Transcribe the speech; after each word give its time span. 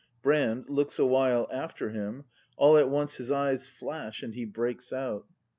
Brand. 0.23 0.67
[Looks 0.67 0.97
a 0.97 1.05
while 1.05 1.47
after 1.51 1.91
him; 1.91 2.23
all 2.57 2.75
at 2.75 2.89
once 2.89 3.17
his 3.17 3.29
eyes 3.29 3.67
flash 3.67 4.23
and 4.23 4.33
he 4.33 4.45
breaks 4.45 4.91
out. 4.91 5.27